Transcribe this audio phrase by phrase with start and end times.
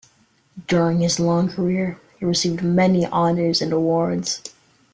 [0.67, 4.41] During his long career, he received many honours and awards.